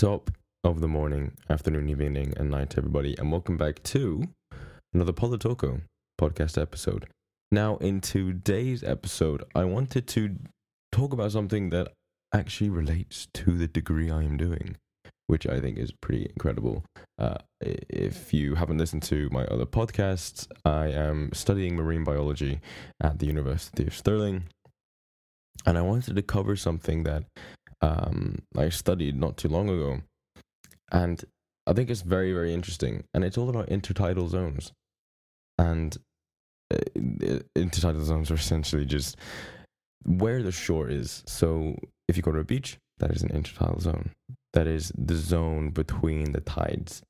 Top 0.00 0.30
of 0.64 0.80
the 0.80 0.88
morning, 0.88 1.32
afternoon, 1.50 1.90
evening, 1.90 2.32
and 2.38 2.50
night, 2.50 2.78
everybody, 2.78 3.14
and 3.18 3.30
welcome 3.30 3.58
back 3.58 3.82
to 3.82 4.22
another 4.94 5.12
Politoko 5.12 5.82
podcast 6.18 6.56
episode. 6.56 7.06
Now, 7.52 7.76
in 7.82 8.00
today's 8.00 8.82
episode, 8.82 9.44
I 9.54 9.64
wanted 9.64 10.06
to 10.06 10.36
talk 10.90 11.12
about 11.12 11.32
something 11.32 11.68
that 11.68 11.92
actually 12.32 12.70
relates 12.70 13.28
to 13.34 13.50
the 13.50 13.68
degree 13.68 14.10
I 14.10 14.22
am 14.22 14.38
doing, 14.38 14.76
which 15.26 15.46
I 15.46 15.60
think 15.60 15.76
is 15.76 15.92
pretty 15.92 16.30
incredible. 16.30 16.82
Uh, 17.18 17.36
if 17.60 18.32
you 18.32 18.54
haven't 18.54 18.78
listened 18.78 19.02
to 19.02 19.28
my 19.30 19.44
other 19.44 19.66
podcasts, 19.66 20.46
I 20.64 20.86
am 20.86 21.28
studying 21.34 21.76
marine 21.76 22.04
biology 22.04 22.62
at 23.02 23.18
the 23.18 23.26
University 23.26 23.86
of 23.86 23.94
Stirling, 23.94 24.44
and 25.66 25.76
I 25.76 25.82
wanted 25.82 26.16
to 26.16 26.22
cover 26.22 26.56
something 26.56 27.02
that 27.02 27.24
um, 27.80 28.42
I 28.56 28.68
studied 28.68 29.16
not 29.16 29.36
too 29.36 29.48
long 29.48 29.68
ago, 29.68 30.00
and 30.92 31.22
I 31.66 31.72
think 31.72 31.90
it's 31.90 32.02
very 32.02 32.32
very 32.32 32.52
interesting, 32.52 33.04
and 33.14 33.24
it's 33.24 33.38
all 33.38 33.48
about 33.48 33.68
intertidal 33.68 34.28
zones, 34.28 34.72
and 35.58 35.96
uh, 36.72 36.78
intertidal 37.56 38.02
zones 38.02 38.30
are 38.30 38.34
essentially 38.44 38.84
just 38.84 39.16
where 40.04 40.42
the 40.42 40.52
shore 40.52 40.88
is. 40.88 41.22
So 41.26 41.76
if 42.08 42.16
you 42.16 42.22
go 42.22 42.32
to 42.32 42.40
a 42.40 42.44
beach, 42.44 42.78
that 42.98 43.10
is 43.10 43.22
an 43.22 43.30
intertidal 43.30 43.80
zone. 43.80 44.10
That 44.52 44.66
is 44.66 44.92
the 44.96 45.16
zone 45.16 45.70
between 45.70 46.32
the 46.32 46.40
tides, 46.40 47.02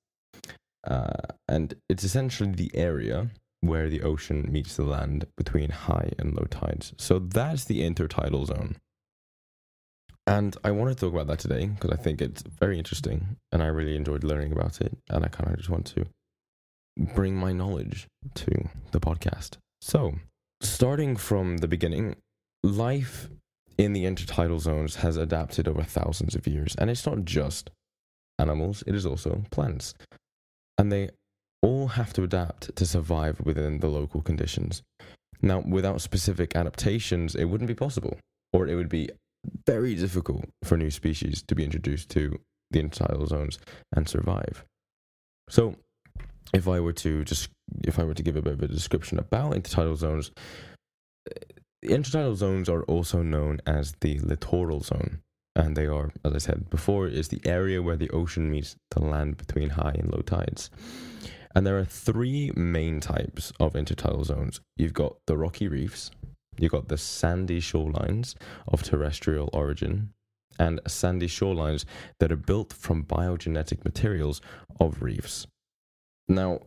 uh, 0.87 1.32
and 1.48 1.74
it's 1.88 2.05
essentially 2.05 2.52
the 2.52 2.71
area 2.74 3.30
where 3.60 3.88
the 3.88 4.02
ocean 4.02 4.48
meets 4.51 4.77
the 4.77 4.84
land 4.84 5.27
between 5.37 5.71
high 5.71 6.12
and 6.18 6.34
low 6.34 6.46
tides. 6.51 6.95
So 6.96 7.18
that's 7.18 7.65
the 7.65 7.80
intertidal 7.82 8.46
zone. 8.46 8.77
And 10.27 10.56
I 10.62 10.70
want 10.70 10.91
to 10.91 10.95
talk 10.95 11.12
about 11.12 11.27
that 11.27 11.41
today 11.41 11.66
because 11.66 11.91
I 11.91 11.97
think 11.97 12.20
it's 12.20 12.42
very 12.42 12.79
interesting 12.79 13.37
and 13.51 13.62
I 13.62 13.66
really 13.66 13.97
enjoyed 13.97 14.23
learning 14.23 14.52
about 14.52 14.80
it. 14.80 14.96
And 15.09 15.24
I 15.24 15.29
kind 15.29 15.51
of 15.51 15.56
just 15.56 15.70
want 15.70 15.87
to 15.87 16.06
bring 16.96 17.35
my 17.35 17.52
knowledge 17.52 18.07
to 18.35 18.68
the 18.93 19.01
podcast. 19.01 19.57
So, 19.80 20.15
starting 20.60 21.16
from 21.16 21.59
the 21.59 21.68
beginning, 21.68 22.16
life 22.63 23.29
in 23.79 23.93
the 23.93 24.04
intertidal 24.04 24.60
zones 24.60 24.96
has 24.96 25.16
adapted 25.16 25.66
over 25.66 25.82
thousands 25.82 26.35
of 26.35 26.46
years. 26.46 26.74
And 26.76 26.91
it's 26.91 27.07
not 27.07 27.24
just 27.24 27.71
animals, 28.38 28.85
it 28.87 28.95
is 28.95 29.07
also 29.07 29.45
plants. 29.51 29.95
And 30.79 30.93
they 30.93 31.10
all 31.63 31.88
have 31.88 32.13
to 32.15 32.23
adapt 32.23 32.74
to 32.76 32.87
survive 32.87 33.41
within 33.41 33.80
the 33.80 33.88
local 33.88 34.23
conditions. 34.23 34.82
Now, 35.43 35.60
without 35.60 36.01
specific 36.01 36.54
adaptations, 36.54 37.35
it 37.35 37.45
wouldn't 37.45 37.68
be 37.68 37.74
possible, 37.74 38.18
or 38.52 38.66
it 38.66 38.74
would 38.74 38.88
be 38.88 39.10
very 39.66 39.95
difficult 39.95 40.45
for 40.65 40.77
new 40.77 40.91
species 40.91 41.43
to 41.49 41.55
be 41.55 41.65
introduced 41.65 42.10
to 42.10 42.38
the 42.71 42.83
intertidal 42.83 43.27
zones 43.27 43.59
and 43.95 44.09
survive. 44.09 44.65
So, 45.49 45.77
if 46.52 46.66
I 46.66 46.80
were 46.80 46.93
to 46.95 47.24
just 47.24 47.49
if 47.85 47.99
I 47.99 48.05
were 48.05 48.15
to 48.15 48.23
give 48.23 48.37
a 48.37 48.43
bit 48.43 48.55
of 48.55 48.63
a 48.63 48.69
description 48.69 49.19
about 49.19 49.55
intertidal 49.55 49.97
zones, 49.97 50.30
eh, 51.30 51.38
the 51.82 51.88
intertidal 51.88 52.37
zones 52.37 52.69
are 52.69 52.82
also 52.85 53.23
known 53.23 53.60
as 53.66 53.95
the 54.01 54.19
littoral 54.19 54.80
zone, 54.80 55.21
and 55.57 55.77
they 55.77 55.87
are, 55.87 56.10
as 56.25 56.35
I 56.35 56.38
said 56.38 56.71
before, 56.71 57.09
is 57.09 57.29
the 57.29 57.41
area 57.45 57.82
where 57.82 57.97
the 57.97 58.10
ocean 58.10 58.51
meets 58.51 58.77
the 58.91 59.02
land 59.02 59.38
between 59.38 59.71
high 59.71 59.95
and 59.99 60.13
low 60.13 60.23
tides. 60.23 60.71
And 61.54 61.66
there 61.66 61.79
are 61.79 61.85
three 61.85 62.52
main 62.54 63.01
types 63.01 63.52
of 63.59 63.73
intertidal 63.73 64.25
zones. 64.25 64.60
You've 64.77 64.94
got 64.94 65.16
the 65.27 65.37
rocky 65.37 65.66
reefs, 65.66 66.10
you've 66.61 66.72
got 66.72 66.89
the 66.89 66.99
sandy 66.99 67.61
shorelines 67.61 68.34
of 68.69 68.83
terrestrial 68.83 69.49
origin, 69.53 70.11
and 70.59 70.81
sandy 70.87 71.27
shorelines 71.27 71.84
that 72.19 72.31
are 72.31 72.37
built 72.37 72.72
from 72.72 73.05
biogenetic 73.05 73.84
materials 73.84 74.41
of 74.78 75.03
reefs. 75.03 75.47
Now, 76.28 76.61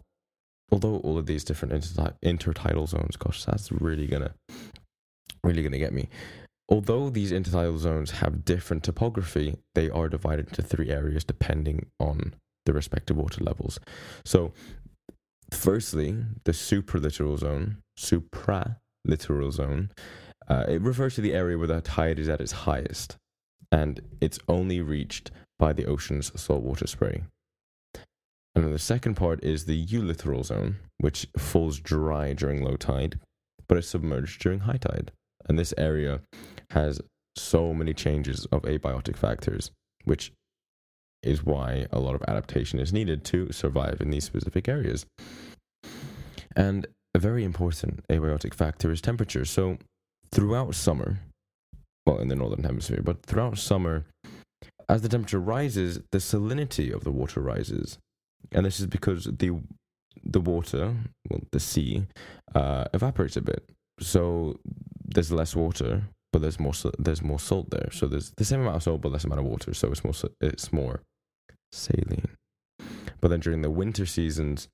although 0.71 0.97
all 0.97 1.17
of 1.17 1.27
these 1.27 1.43
different 1.43 1.73
intertidal 1.73 2.87
zones, 2.87 3.15
gosh, 3.17 3.45
that's 3.45 3.71
really 3.71 4.07
gonna, 4.07 4.33
really 5.43 5.63
gonna 5.63 5.77
get 5.77 5.93
me. 5.93 6.09
Although 6.69 7.09
these 7.09 7.31
intertidal 7.31 7.77
zones 7.77 8.11
have 8.11 8.45
different 8.45 8.83
topography, 8.83 9.57
they 9.75 9.89
are 9.89 10.09
divided 10.09 10.47
into 10.47 10.61
three 10.61 10.89
areas 10.89 11.23
depending 11.23 11.87
on 11.99 12.33
the 12.65 12.73
respective 12.73 13.17
water 13.17 13.43
levels. 13.43 13.79
So, 14.25 14.53
firstly, 15.51 16.15
the 16.45 16.53
supralittoral 16.53 17.37
zone, 17.37 17.77
supralittoral 19.07 19.51
zone, 19.51 19.91
uh, 20.47 20.65
it 20.67 20.81
refers 20.81 21.15
to 21.15 21.21
the 21.21 21.33
area 21.33 21.57
where 21.57 21.67
the 21.67 21.81
tide 21.81 22.19
is 22.19 22.29
at 22.29 22.41
its 22.41 22.51
highest, 22.51 23.17
and 23.71 24.01
it's 24.21 24.39
only 24.47 24.81
reached 24.81 25.31
by 25.59 25.73
the 25.73 25.85
ocean's 25.85 26.31
saltwater 26.39 26.87
spray. 26.87 27.23
And 28.55 28.63
then 28.63 28.71
the 28.71 28.79
second 28.79 29.15
part 29.15 29.43
is 29.43 29.65
the 29.65 29.85
eulittoral 29.85 30.43
zone, 30.43 30.75
which 30.99 31.27
falls 31.37 31.79
dry 31.79 32.33
during 32.33 32.63
low 32.63 32.75
tide, 32.75 33.19
but 33.67 33.77
is 33.77 33.87
submerged 33.87 34.41
during 34.41 34.59
high 34.59 34.77
tide. 34.77 35.11
And 35.47 35.57
this 35.57 35.73
area 35.77 36.21
has 36.71 37.01
so 37.35 37.73
many 37.73 37.93
changes 37.93 38.45
of 38.51 38.61
abiotic 38.61 39.17
factors, 39.17 39.71
which 40.05 40.31
is 41.23 41.43
why 41.43 41.87
a 41.91 41.99
lot 41.99 42.15
of 42.15 42.23
adaptation 42.27 42.79
is 42.79 42.93
needed 42.93 43.23
to 43.23 43.51
survive 43.51 44.01
in 44.01 44.11
these 44.11 44.25
specific 44.25 44.67
areas. 44.67 45.05
And 46.55 46.85
a 47.13 47.19
very 47.19 47.43
important 47.43 48.05
abiotic 48.07 48.53
factor 48.53 48.91
is 48.91 49.01
temperature. 49.01 49.45
So, 49.45 49.77
throughout 50.31 50.75
summer, 50.75 51.19
well, 52.05 52.19
in 52.19 52.27
the 52.27 52.35
northern 52.35 52.63
hemisphere, 52.63 53.01
but 53.03 53.23
throughout 53.25 53.57
summer, 53.57 54.05
as 54.89 55.01
the 55.01 55.09
temperature 55.09 55.39
rises, 55.39 55.99
the 56.11 56.17
salinity 56.17 56.93
of 56.93 57.03
the 57.03 57.11
water 57.11 57.41
rises, 57.41 57.97
and 58.51 58.65
this 58.65 58.79
is 58.79 58.87
because 58.87 59.25
the 59.25 59.59
the 60.23 60.41
water, 60.41 60.93
well, 61.29 61.41
the 61.51 61.59
sea, 61.59 62.05
uh, 62.55 62.85
evaporates 62.93 63.35
a 63.35 63.41
bit. 63.41 63.67
So 63.99 64.59
there's 65.05 65.31
less 65.31 65.55
water, 65.55 66.03
but 66.31 66.41
there's 66.41 66.59
more 66.59 66.73
there's 66.99 67.21
more 67.21 67.39
salt 67.39 67.69
there. 67.69 67.89
So 67.91 68.07
there's 68.07 68.31
the 68.37 68.45
same 68.45 68.61
amount 68.61 68.77
of 68.77 68.83
salt, 68.83 69.01
but 69.01 69.11
less 69.11 69.23
amount 69.23 69.41
of 69.41 69.47
water. 69.47 69.73
So 69.73 69.91
it's 69.91 70.03
more 70.03 70.13
it's 70.41 70.73
more 70.73 71.01
saline. 71.71 72.29
But 73.21 73.29
then 73.29 73.39
during 73.39 73.61
the 73.61 73.69
winter 73.69 74.05
seasons, 74.05 74.67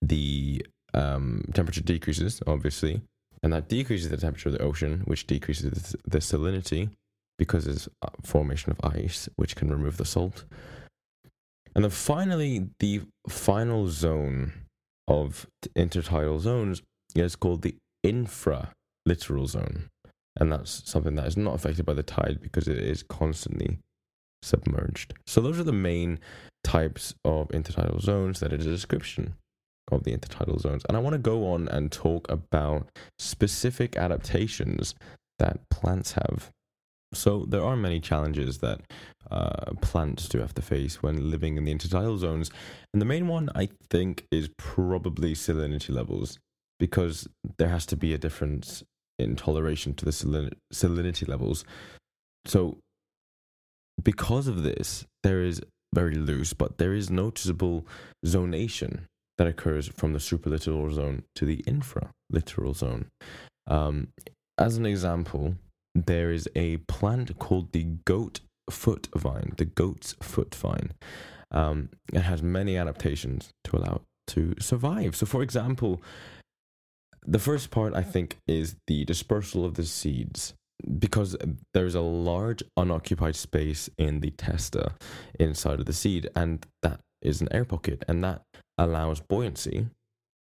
the 0.00 0.66
um, 0.94 1.44
temperature 1.54 1.80
decreases, 1.80 2.42
obviously, 2.46 3.02
and 3.42 3.52
that 3.52 3.68
decreases 3.68 4.10
the 4.10 4.16
temperature 4.16 4.48
of 4.48 4.54
the 4.54 4.62
ocean, 4.62 5.02
which 5.04 5.26
decreases 5.26 5.96
the 6.04 6.18
salinity 6.18 6.90
because 7.38 7.64
there's 7.64 7.88
formation 8.22 8.70
of 8.70 8.94
ice, 8.94 9.28
which 9.36 9.56
can 9.56 9.68
remove 9.68 9.96
the 9.96 10.04
salt. 10.04 10.44
And 11.74 11.84
then 11.84 11.90
finally, 11.90 12.68
the 12.78 13.02
final 13.28 13.88
zone 13.88 14.52
of 15.08 15.46
intertidal 15.76 16.38
zones 16.38 16.82
is 17.14 17.34
called 17.34 17.62
the 17.62 17.74
infralittoral 18.04 19.48
zone. 19.48 19.88
And 20.38 20.52
that's 20.52 20.88
something 20.88 21.14
that 21.16 21.26
is 21.26 21.36
not 21.36 21.54
affected 21.54 21.84
by 21.84 21.94
the 21.94 22.02
tide 22.02 22.38
because 22.40 22.68
it 22.68 22.78
is 22.78 23.02
constantly 23.02 23.78
submerged. 24.42 25.14
So 25.26 25.40
those 25.40 25.58
are 25.58 25.64
the 25.64 25.72
main 25.72 26.20
types 26.64 27.14
of 27.24 27.48
intertidal 27.48 28.00
zones 28.00 28.40
that 28.40 28.52
is 28.52 28.66
a 28.66 28.70
description 28.70 29.34
of 29.90 30.04
the 30.04 30.16
intertidal 30.16 30.60
zones. 30.60 30.82
And 30.88 30.96
I 30.96 31.00
want 31.00 31.14
to 31.14 31.18
go 31.18 31.52
on 31.52 31.68
and 31.68 31.90
talk 31.90 32.30
about 32.30 32.88
specific 33.18 33.96
adaptations 33.96 34.94
that 35.38 35.58
plants 35.70 36.12
have. 36.12 36.50
So 37.14 37.44
there 37.46 37.62
are 37.62 37.76
many 37.76 38.00
challenges 38.00 38.58
that 38.58 38.80
uh, 39.30 39.72
plants 39.80 40.28
do 40.28 40.38
have 40.38 40.54
to 40.54 40.62
face 40.62 41.02
when 41.02 41.30
living 41.30 41.56
in 41.56 41.64
the 41.64 41.74
intertidal 41.74 42.18
zones. 42.18 42.50
And 42.92 43.02
the 43.02 43.06
main 43.06 43.28
one, 43.28 43.50
I 43.54 43.68
think, 43.90 44.24
is 44.30 44.48
probably 44.56 45.34
salinity 45.34 45.90
levels 45.90 46.38
because 46.78 47.28
there 47.58 47.68
has 47.68 47.86
to 47.86 47.96
be 47.96 48.14
a 48.14 48.18
difference 48.18 48.82
in 49.18 49.36
toleration 49.36 49.94
to 49.94 50.04
the 50.04 50.12
salin- 50.12 50.56
salinity 50.72 51.28
levels. 51.28 51.64
So 52.46 52.78
because 54.02 54.48
of 54.48 54.62
this, 54.62 55.04
there 55.22 55.42
is 55.42 55.60
very 55.94 56.14
loose, 56.14 56.54
but 56.54 56.78
there 56.78 56.94
is 56.94 57.10
noticeable 57.10 57.86
zonation 58.24 59.02
that 59.38 59.46
occurs 59.46 59.88
from 59.88 60.12
the 60.12 60.18
supralittoral 60.18 60.92
zone 60.92 61.24
to 61.34 61.46
the 61.46 61.62
infralittoral 61.62 62.76
zone. 62.76 63.06
Um, 63.66 64.08
as 64.58 64.76
an 64.76 64.86
example, 64.86 65.54
there 65.94 66.32
is 66.32 66.48
a 66.54 66.78
plant 66.88 67.38
called 67.38 67.72
the 67.72 67.84
goat 68.04 68.40
foot 68.70 69.08
vine, 69.16 69.52
the 69.56 69.64
goat's 69.64 70.14
foot 70.22 70.54
vine. 70.54 70.92
Um, 71.50 71.90
it 72.12 72.20
has 72.20 72.42
many 72.42 72.76
adaptations 72.76 73.50
to 73.64 73.76
allow 73.76 73.96
it 73.96 74.02
to 74.28 74.54
survive. 74.58 75.16
So, 75.16 75.26
for 75.26 75.42
example, 75.42 76.02
the 77.24 77.38
first 77.38 77.70
part 77.70 77.94
I 77.94 78.02
think 78.02 78.36
is 78.48 78.76
the 78.86 79.04
dispersal 79.04 79.64
of 79.64 79.74
the 79.74 79.84
seeds 79.84 80.54
because 80.98 81.36
there's 81.74 81.94
a 81.94 82.00
large 82.00 82.62
unoccupied 82.76 83.36
space 83.36 83.88
in 83.98 84.20
the 84.20 84.30
testa 84.30 84.94
inside 85.38 85.78
of 85.78 85.86
the 85.86 85.92
seed, 85.92 86.28
and 86.34 86.66
that 86.82 87.00
is 87.22 87.40
an 87.40 87.48
air 87.50 87.64
pocket, 87.64 88.04
and 88.08 88.22
that 88.24 88.42
allows 88.78 89.20
buoyancy, 89.20 89.86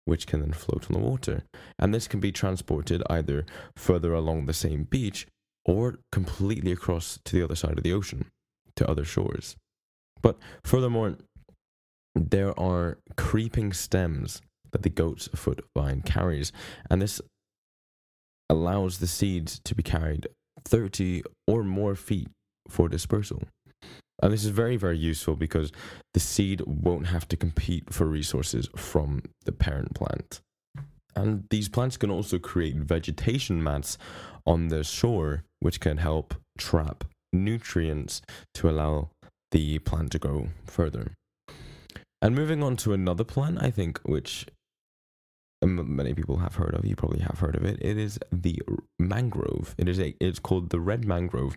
which 0.05 0.27
can 0.27 0.41
then 0.41 0.53
float 0.53 0.87
on 0.91 0.95
the 0.95 1.07
water. 1.07 1.45
And 1.79 1.93
this 1.93 2.09
can 2.09 2.21
be 2.21 2.33
transported 2.33 3.03
either 3.11 3.45
further 3.77 4.15
along 4.15 4.47
the 4.47 4.55
same 4.55 4.85
beach 4.85 5.27
or 5.65 5.99
completely 6.11 6.73
across 6.73 7.19
to 7.25 7.37
the 7.37 7.43
other 7.43 7.57
side 7.57 7.77
of 7.77 7.85
the 7.85 7.93
ocean, 7.93 8.27
to 8.77 8.89
other 8.89 9.05
shores. 9.05 9.57
But 10.23 10.39
furthermore, 10.65 11.17
there 12.15 12.59
are 12.59 12.99
creeping 13.17 13.73
stems 13.73 14.41
that 14.73 14.83
the 14.83 14.91
goat's 14.91 15.29
foot 15.29 15.65
vine 15.77 16.03
carries, 16.03 16.53
and 16.91 17.01
this 17.01 17.21
allows 18.51 18.99
the 18.99 19.07
seeds 19.07 19.61
to 19.65 19.75
be 19.75 19.83
carried 19.83 20.27
30 20.65 21.23
or 21.47 21.63
more 21.63 21.95
feet 21.95 22.29
for 22.69 22.89
dispersal. 22.89 23.43
And 24.21 24.33
this 24.33 24.45
is 24.45 24.51
very, 24.51 24.77
very 24.77 24.99
useful 24.99 25.37
because 25.37 25.71
the 26.13 26.21
seed 26.21 26.63
won't 26.67 27.07
have 27.07 27.29
to 27.29 27.37
compete 27.37 27.93
for 27.93 28.07
resources 28.07 28.69
from 28.77 29.23
the 29.45 29.53
parent 29.53 29.95
plant. 29.95 30.41
And 31.15 31.45
these 31.51 31.69
plants 31.69 31.97
can 31.97 32.11
also 32.11 32.39
create 32.39 32.77
vegetation 32.77 33.63
mats 33.63 33.99
on 34.47 34.69
the 34.69 34.85
shore, 34.85 35.43
which 35.61 35.81
can 35.81 35.99
help 35.99 36.35
trap 36.57 37.05
nutrients 37.33 38.23
to 38.55 38.69
allow 38.69 39.11
the 39.51 39.79
plant 39.81 40.13
to 40.13 40.19
grow 40.19 40.49
further. 40.65 41.13
And 42.21 42.35
moving 42.35 42.63
on 42.63 42.77
to 42.79 42.93
another 42.93 43.25
plant, 43.25 43.63
I 43.63 43.71
think, 43.71 44.01
which 44.05 44.47
um, 45.63 45.97
many 45.97 46.15
people 46.15 46.39
have 46.39 46.57
heard 46.57 46.75
of, 46.75 46.85
you 46.85 46.97
probably 46.97 47.21
have 47.21 47.39
heard 47.39 47.57
of 47.57 47.65
it. 47.65 47.79
It 47.81 47.97
is 47.97 48.19
the 48.33 48.61
mangrove. 48.99 49.75
It 49.79 49.89
is 49.89 50.01
a, 50.01 50.15
it's 50.21 50.39
called 50.39 50.71
the 50.71 50.81
red 50.81 51.05
mangrove, 51.05 51.57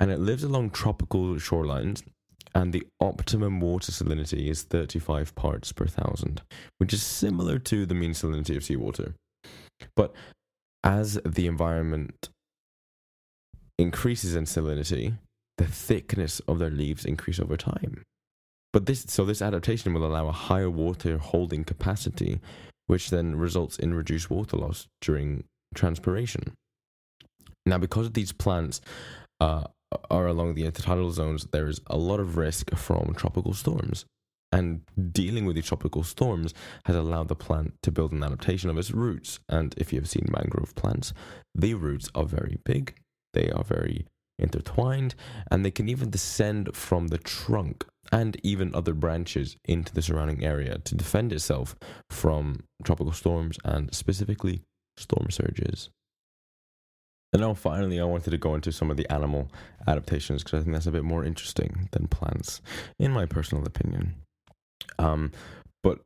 and 0.00 0.10
it 0.10 0.18
lives 0.18 0.42
along 0.42 0.70
tropical 0.70 1.34
shorelines. 1.34 2.02
And 2.52 2.72
the 2.72 2.84
optimum 3.00 3.60
water 3.60 3.92
salinity 3.92 4.48
is 4.48 4.64
35 4.64 5.36
parts 5.36 5.70
per 5.70 5.86
thousand, 5.86 6.42
which 6.78 6.92
is 6.92 7.00
similar 7.00 7.60
to 7.60 7.86
the 7.86 7.94
mean 7.94 8.10
salinity 8.10 8.56
of 8.56 8.64
seawater. 8.64 9.14
But 9.94 10.12
as 10.82 11.20
the 11.24 11.46
environment 11.46 12.28
increases 13.78 14.34
in 14.34 14.44
salinity, 14.44 15.18
the 15.58 15.66
thickness 15.66 16.40
of 16.48 16.58
their 16.58 16.70
leaves 16.70 17.04
increase 17.04 17.38
over 17.38 17.56
time. 17.56 18.02
But 18.72 18.86
this 18.86 19.04
so 19.08 19.24
this 19.24 19.42
adaptation 19.42 19.94
will 19.94 20.06
allow 20.06 20.26
a 20.26 20.32
higher 20.32 20.70
water 20.70 21.18
holding 21.18 21.62
capacity, 21.62 22.40
which 22.86 23.10
then 23.10 23.36
results 23.36 23.78
in 23.78 23.94
reduced 23.94 24.28
water 24.28 24.56
loss 24.56 24.88
during 25.00 25.44
transpiration. 25.74 26.54
Now, 27.66 27.78
because 27.78 28.10
these 28.12 28.32
plants 28.32 28.80
uh, 29.40 29.64
are 30.10 30.26
along 30.26 30.54
the 30.54 30.64
intertidal 30.64 31.10
zones, 31.12 31.46
there 31.46 31.68
is 31.68 31.80
a 31.86 31.96
lot 31.96 32.20
of 32.20 32.36
risk 32.36 32.74
from 32.76 33.14
tropical 33.14 33.54
storms. 33.54 34.04
And 34.52 34.82
dealing 35.12 35.44
with 35.44 35.54
these 35.54 35.66
tropical 35.66 36.02
storms 36.02 36.54
has 36.84 36.96
allowed 36.96 37.28
the 37.28 37.36
plant 37.36 37.74
to 37.82 37.92
build 37.92 38.12
an 38.12 38.24
adaptation 38.24 38.68
of 38.68 38.78
its 38.78 38.90
roots. 38.90 39.38
And 39.48 39.74
if 39.76 39.92
you've 39.92 40.08
seen 40.08 40.26
mangrove 40.28 40.74
plants, 40.74 41.12
the 41.54 41.74
roots 41.74 42.08
are 42.14 42.24
very 42.24 42.58
big, 42.64 42.96
they 43.32 43.50
are 43.50 43.62
very 43.62 44.06
intertwined, 44.40 45.14
and 45.50 45.64
they 45.64 45.70
can 45.70 45.88
even 45.88 46.10
descend 46.10 46.74
from 46.74 47.08
the 47.08 47.18
trunk 47.18 47.84
and 48.10 48.40
even 48.42 48.74
other 48.74 48.94
branches 48.94 49.56
into 49.66 49.94
the 49.94 50.02
surrounding 50.02 50.44
area 50.44 50.78
to 50.78 50.94
defend 50.96 51.32
itself 51.32 51.76
from 52.08 52.64
tropical 52.82 53.12
storms 53.12 53.56
and 53.64 53.94
specifically 53.94 54.62
storm 54.96 55.30
surges. 55.30 55.90
And 57.32 57.42
now, 57.42 57.54
finally, 57.54 58.00
I 58.00 58.04
wanted 58.04 58.30
to 58.30 58.38
go 58.38 58.54
into 58.54 58.72
some 58.72 58.90
of 58.90 58.96
the 58.96 59.10
animal 59.12 59.48
adaptations 59.86 60.42
because 60.42 60.60
I 60.60 60.62
think 60.64 60.74
that's 60.74 60.86
a 60.86 60.92
bit 60.92 61.04
more 61.04 61.24
interesting 61.24 61.88
than 61.92 62.08
plants, 62.08 62.60
in 62.98 63.12
my 63.12 63.26
personal 63.26 63.64
opinion. 63.64 64.16
Um, 64.98 65.30
but 65.82 66.00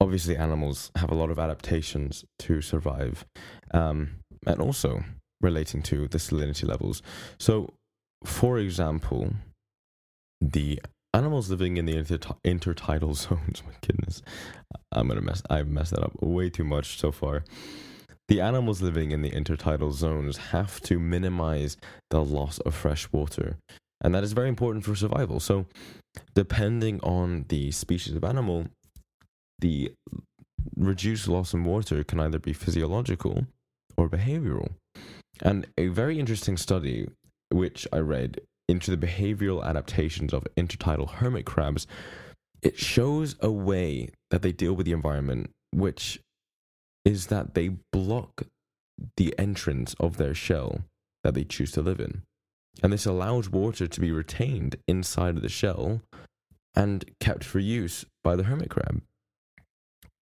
obviously, 0.00 0.36
animals 0.36 0.90
have 0.96 1.10
a 1.10 1.14
lot 1.14 1.30
of 1.30 1.38
adaptations 1.38 2.24
to 2.40 2.62
survive, 2.62 3.26
um, 3.72 4.16
and 4.46 4.60
also 4.60 5.04
relating 5.42 5.82
to 5.82 6.08
the 6.08 6.18
salinity 6.18 6.66
levels. 6.66 7.02
So, 7.38 7.74
for 8.24 8.58
example, 8.58 9.34
the 10.40 10.80
animals 11.14 11.50
living 11.50 11.76
in 11.76 11.86
the 11.86 11.96
inter- 11.96 12.36
intertidal 12.44 13.14
zones. 13.28 13.62
My 13.66 13.74
goodness, 13.86 14.22
I'm 14.90 15.08
gonna 15.08 15.20
mess. 15.20 15.42
I've 15.50 15.68
messed 15.68 15.92
that 15.92 16.02
up 16.02 16.20
way 16.22 16.50
too 16.50 16.64
much 16.64 16.98
so 16.98 17.12
far. 17.12 17.44
The 18.28 18.40
animals 18.40 18.80
living 18.80 19.10
in 19.10 19.22
the 19.22 19.30
intertidal 19.30 19.92
zones 19.92 20.36
have 20.36 20.80
to 20.82 20.98
minimize 20.98 21.76
the 22.10 22.24
loss 22.24 22.58
of 22.60 22.74
fresh 22.74 23.10
water, 23.12 23.56
and 24.00 24.14
that 24.14 24.24
is 24.24 24.32
very 24.32 24.48
important 24.48 24.84
for 24.84 24.94
survival. 24.94 25.40
So, 25.40 25.66
depending 26.34 27.00
on 27.00 27.46
the 27.48 27.70
species 27.72 28.14
of 28.14 28.24
animal, 28.24 28.66
the 29.58 29.92
reduced 30.76 31.28
loss 31.28 31.52
in 31.52 31.64
water 31.64 32.02
can 32.04 32.20
either 32.20 32.38
be 32.38 32.52
physiological 32.52 33.46
or 33.96 34.08
behavioral. 34.08 34.70
And 35.40 35.66
a 35.76 35.88
very 35.88 36.18
interesting 36.18 36.56
study, 36.56 37.08
which 37.50 37.86
I 37.92 37.98
read 37.98 38.40
into 38.68 38.94
the 38.94 39.06
behavioral 39.06 39.64
adaptations 39.64 40.32
of 40.32 40.46
intertidal 40.56 41.10
hermit 41.10 41.44
crabs, 41.44 41.86
it 42.62 42.78
shows 42.78 43.36
a 43.40 43.50
way 43.50 44.10
that 44.30 44.42
they 44.42 44.52
deal 44.52 44.74
with 44.74 44.86
the 44.86 44.92
environment, 44.92 45.50
which 45.72 46.20
is 47.04 47.26
that 47.26 47.54
they 47.54 47.76
block 47.92 48.44
the 49.16 49.34
entrance 49.38 49.94
of 49.98 50.16
their 50.16 50.34
shell 50.34 50.82
that 51.24 51.34
they 51.34 51.44
choose 51.44 51.72
to 51.72 51.82
live 51.82 52.00
in. 52.00 52.22
And 52.82 52.92
this 52.92 53.06
allows 53.06 53.50
water 53.50 53.86
to 53.86 54.00
be 54.00 54.10
retained 54.10 54.76
inside 54.88 55.36
of 55.36 55.42
the 55.42 55.48
shell 55.48 56.00
and 56.74 57.04
kept 57.20 57.44
for 57.44 57.58
use 57.58 58.04
by 58.24 58.34
the 58.34 58.44
hermit 58.44 58.70
crab, 58.70 59.02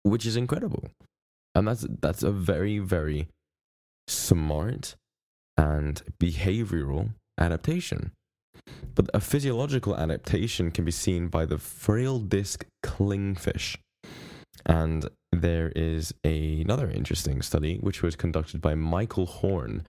which 0.02 0.26
is 0.26 0.36
incredible. 0.36 0.88
And 1.54 1.68
that's 1.68 1.86
that's 2.00 2.22
a 2.24 2.32
very 2.32 2.78
very 2.80 3.28
smart 4.08 4.96
and 5.56 6.02
behavioral 6.20 7.10
adaptation. 7.38 8.10
But 8.94 9.08
a 9.14 9.20
physiological 9.20 9.96
adaptation 9.96 10.70
can 10.70 10.84
be 10.84 10.90
seen 10.90 11.28
by 11.28 11.46
the 11.46 11.58
frail 11.58 12.18
disc 12.18 12.64
clingfish. 12.84 13.76
And 14.66 15.08
there 15.44 15.70
is 15.76 16.14
a, 16.24 16.62
another 16.62 16.90
interesting 16.90 17.42
study 17.42 17.76
which 17.76 18.02
was 18.02 18.16
conducted 18.16 18.62
by 18.62 18.74
Michael 18.74 19.26
Horn, 19.26 19.86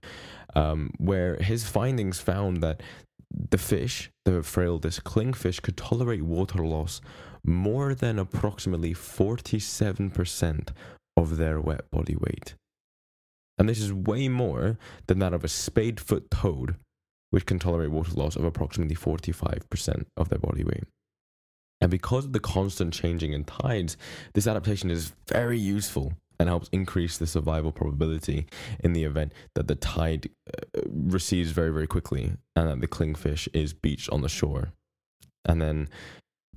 um, 0.54 0.90
where 0.98 1.36
his 1.36 1.66
findings 1.66 2.20
found 2.20 2.62
that 2.62 2.82
the 3.30 3.56
fish, 3.56 4.10
the 4.26 4.42
frail 4.42 4.76
disc 4.76 5.02
clingfish, 5.02 5.62
could 5.62 5.78
tolerate 5.78 6.20
water 6.20 6.62
loss 6.62 7.00
more 7.42 7.94
than 7.94 8.18
approximately 8.18 8.92
47% 8.92 10.68
of 11.16 11.38
their 11.38 11.58
wet 11.58 11.90
body 11.90 12.16
weight. 12.16 12.54
And 13.56 13.66
this 13.66 13.80
is 13.80 13.94
way 13.94 14.28
more 14.28 14.78
than 15.06 15.20
that 15.20 15.32
of 15.32 15.42
a 15.42 15.48
spadefoot 15.48 16.28
toad, 16.30 16.76
which 17.30 17.46
can 17.46 17.58
tolerate 17.58 17.90
water 17.90 18.12
loss 18.12 18.36
of 18.36 18.44
approximately 18.44 18.94
45% 18.94 20.04
of 20.18 20.28
their 20.28 20.38
body 20.38 20.64
weight. 20.64 20.84
And 21.80 21.90
because 21.90 22.24
of 22.24 22.32
the 22.32 22.40
constant 22.40 22.94
changing 22.94 23.32
in 23.32 23.44
tides, 23.44 23.96
this 24.34 24.46
adaptation 24.46 24.90
is 24.90 25.12
very 25.28 25.58
useful 25.58 26.14
and 26.38 26.48
helps 26.48 26.68
increase 26.72 27.18
the 27.18 27.26
survival 27.26 27.72
probability 27.72 28.46
in 28.80 28.92
the 28.92 29.04
event 29.04 29.32
that 29.54 29.68
the 29.68 29.74
tide 29.74 30.30
uh, 30.52 30.80
recedes 30.86 31.50
very, 31.50 31.70
very 31.70 31.86
quickly 31.86 32.32
and 32.54 32.68
that 32.68 32.80
the 32.80 32.88
clingfish 32.88 33.48
is 33.52 33.72
beached 33.72 34.10
on 34.10 34.22
the 34.22 34.28
shore. 34.28 34.72
And 35.44 35.62
then, 35.62 35.88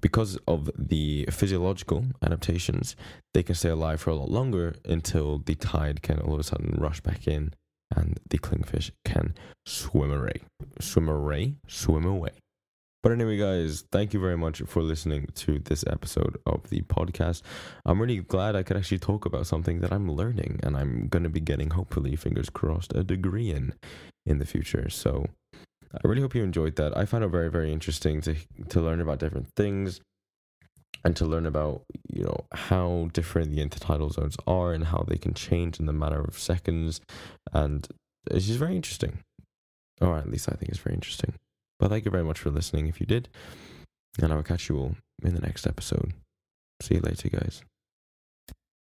because 0.01 0.37
of 0.47 0.69
the 0.77 1.27
physiological 1.29 2.05
adaptations, 2.21 2.95
they 3.33 3.43
can 3.43 3.55
stay 3.55 3.69
alive 3.69 4.01
for 4.01 4.11
a 4.11 4.15
lot 4.15 4.29
longer 4.29 4.75
until 4.85 5.39
the 5.39 5.55
tide 5.55 6.01
can 6.01 6.19
all 6.19 6.33
of 6.33 6.39
a 6.39 6.43
sudden 6.43 6.77
rush 6.79 7.01
back 7.01 7.27
in 7.27 7.53
and 7.95 8.19
the 8.29 8.37
clingfish 8.37 8.91
can 9.03 9.35
swim 9.65 10.11
away. 10.11 10.41
Swim 10.79 11.09
away? 11.09 11.55
Swim 11.67 12.05
away. 12.05 12.31
But 13.01 13.13
anyway, 13.13 13.37
guys, 13.37 13.85
thank 13.93 14.13
you 14.13 14.19
very 14.19 14.37
much 14.37 14.61
for 14.63 14.81
listening 14.83 15.27
to 15.35 15.59
this 15.59 15.85
episode 15.87 16.37
of 16.45 16.69
the 16.69 16.81
podcast. 16.81 17.43
I'm 17.85 18.01
really 18.01 18.17
glad 18.17 18.57
I 18.57 18.63
could 18.63 18.75
actually 18.75 18.99
talk 18.99 19.25
about 19.25 19.47
something 19.47 19.79
that 19.79 19.93
I'm 19.93 20.11
learning 20.11 20.59
and 20.63 20.75
I'm 20.75 21.07
going 21.07 21.23
to 21.23 21.29
be 21.29 21.39
getting, 21.39 21.69
hopefully, 21.69 22.17
fingers 22.17 22.49
crossed, 22.49 22.93
a 22.93 23.03
degree 23.03 23.51
in 23.51 23.73
in 24.25 24.39
the 24.39 24.45
future. 24.45 24.89
So 24.89 25.27
I 25.93 26.07
really 26.07 26.21
hope 26.21 26.35
you 26.35 26.43
enjoyed 26.43 26.75
that. 26.75 26.95
I 26.97 27.05
found 27.05 27.23
it 27.23 27.29
very, 27.29 27.49
very 27.49 27.71
interesting 27.71 28.19
to 28.21 28.35
to 28.67 28.81
learn 28.81 28.99
about 28.99 29.19
different 29.19 29.47
things 29.55 30.01
and 31.03 31.15
to 31.15 31.25
learn 31.25 31.45
about 31.45 31.83
you 32.09 32.23
know 32.23 32.45
how 32.53 33.09
different 33.13 33.51
the 33.51 33.65
intertidal 33.65 34.11
zones 34.11 34.35
are 34.45 34.73
and 34.73 34.85
how 34.85 35.05
they 35.07 35.17
can 35.17 35.33
change 35.33 35.79
in 35.79 35.85
the 35.85 35.93
matter 35.93 36.21
of 36.21 36.37
seconds 36.37 36.99
and 37.53 37.87
it's 38.29 38.47
just 38.47 38.59
very 38.59 38.75
interesting 38.75 39.19
or 40.01 40.17
at 40.17 40.29
least 40.29 40.49
i 40.51 40.55
think 40.55 40.69
it's 40.69 40.79
very 40.79 40.93
interesting 40.93 41.33
but 41.79 41.89
thank 41.89 42.05
you 42.05 42.11
very 42.11 42.23
much 42.23 42.39
for 42.39 42.49
listening 42.49 42.87
if 42.87 42.99
you 42.99 43.05
did 43.05 43.29
and 44.21 44.31
i 44.31 44.35
will 44.35 44.43
catch 44.43 44.69
you 44.69 44.77
all 44.77 44.95
in 45.23 45.33
the 45.33 45.41
next 45.41 45.67
episode. 45.67 46.13
See 46.81 46.95
you 46.95 47.01
later 47.01 47.29
guys 47.29 47.61